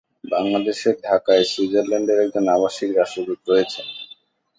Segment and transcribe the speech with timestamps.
[0.31, 3.81] বাংলাদেশের ঢাকায় সুইজারল্যান্ডের একজন আবাসিক রাষ্ট্রদূত রয়েছে।